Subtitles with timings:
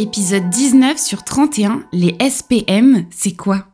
[0.00, 3.66] Épisode 19 sur 31, les SPM, c'est quoi?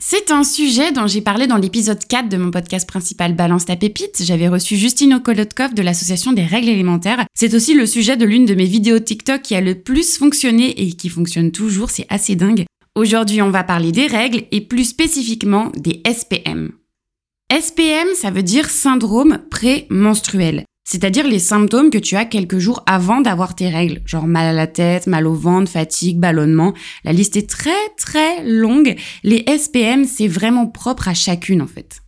[0.00, 3.76] C'est un sujet dont j'ai parlé dans l'épisode 4 de mon podcast principal Balance ta
[3.76, 4.24] pépite.
[4.24, 7.24] J'avais reçu Justine Okolotkov de l'association des règles élémentaires.
[7.34, 10.70] C'est aussi le sujet de l'une de mes vidéos TikTok qui a le plus fonctionné
[10.70, 12.64] et qui fonctionne toujours, c'est assez dingue.
[12.96, 16.72] Aujourd'hui, on va parler des règles et plus spécifiquement des SPM.
[17.48, 23.20] SPM, ça veut dire syndrome pré-menstruel c'est-à-dire les symptômes que tu as quelques jours avant
[23.20, 26.74] d'avoir tes règles, genre mal à la tête, mal au ventre, fatigue, ballonnement.
[27.04, 28.96] La liste est très très longue.
[29.22, 32.02] Les SPM, c'est vraiment propre à chacune en fait.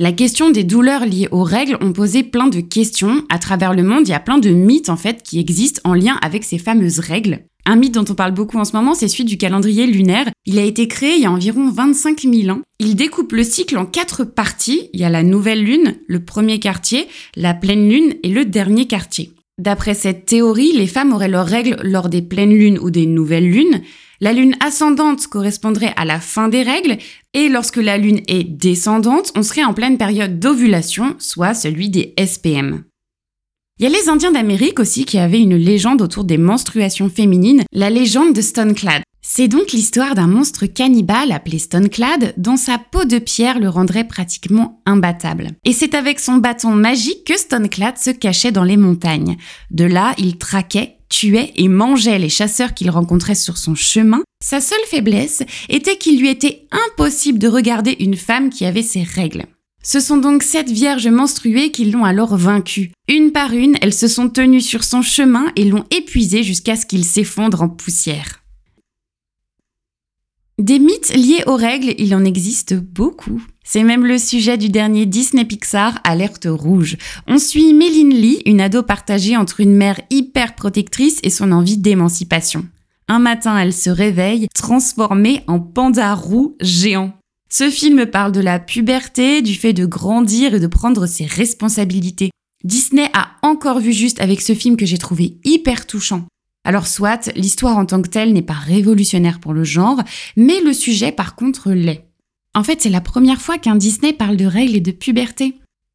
[0.00, 3.24] La question des douleurs liées aux règles ont posé plein de questions.
[3.30, 5.92] À travers le monde, il y a plein de mythes en fait qui existent en
[5.92, 7.40] lien avec ces fameuses règles.
[7.66, 10.28] Un mythe dont on parle beaucoup en ce moment, c'est celui du calendrier lunaire.
[10.46, 12.62] Il a été créé il y a environ 25 000 ans.
[12.78, 14.88] Il découpe le cycle en quatre parties.
[14.92, 18.86] Il y a la nouvelle lune, le premier quartier, la pleine lune et le dernier
[18.86, 19.32] quartier.
[19.58, 23.50] D'après cette théorie, les femmes auraient leurs règles lors des pleines lunes ou des nouvelles
[23.50, 23.82] lunes.
[24.20, 26.98] La lune ascendante correspondrait à la fin des règles
[27.34, 32.14] et lorsque la lune est descendante, on serait en pleine période d'ovulation, soit celui des
[32.24, 32.84] SPM.
[33.80, 37.62] Il y a les Indiens d'Amérique aussi qui avaient une légende autour des menstruations féminines,
[37.72, 39.02] la légende de Stoneclad.
[39.20, 44.06] C'est donc l'histoire d'un monstre cannibale appelé Stoneclad dont sa peau de pierre le rendrait
[44.06, 45.50] pratiquement imbattable.
[45.64, 49.36] Et c'est avec son bâton magique que Stoneclad se cachait dans les montagnes.
[49.70, 54.22] De là, il traquait, tuait et mangeait les chasseurs qu'il rencontrait sur son chemin.
[54.42, 59.02] Sa seule faiblesse était qu'il lui était impossible de regarder une femme qui avait ses
[59.02, 59.44] règles.
[59.82, 62.92] Ce sont donc sept vierges menstruées qui l'ont alors vaincu.
[63.08, 66.86] Une par une, elles se sont tenues sur son chemin et l'ont épuisé jusqu'à ce
[66.86, 68.42] qu'il s'effondre en poussière.
[70.58, 73.40] Des mythes liés aux règles, il en existe beaucoup.
[73.62, 76.96] C'est même le sujet du dernier Disney Pixar, Alerte Rouge.
[77.28, 81.78] On suit Méline Lee, une ado partagée entre une mère hyper protectrice et son envie
[81.78, 82.66] d'émancipation.
[83.06, 87.12] Un matin, elle se réveille, transformée en panda roux géant.
[87.48, 92.30] Ce film parle de la puberté, du fait de grandir et de prendre ses responsabilités.
[92.64, 96.24] Disney a encore vu juste avec ce film que j'ai trouvé hyper touchant.
[96.64, 100.02] Alors soit, l'histoire en tant que telle n'est pas révolutionnaire pour le genre,
[100.36, 102.04] mais le sujet par contre l'est.
[102.54, 105.54] En fait, c'est la première fois qu'un Disney parle de règles et de puberté.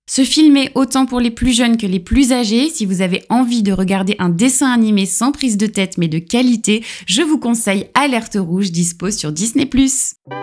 [0.10, 2.70] Ce film est autant pour les plus jeunes que les plus âgés.
[2.70, 6.20] Si vous avez envie de regarder un dessin animé sans prise de tête mais de
[6.20, 9.66] qualité, je vous conseille Alerte Rouge dispo sur Disney⁇